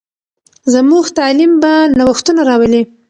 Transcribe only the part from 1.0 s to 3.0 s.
تعلیم به نوښتونه راولي.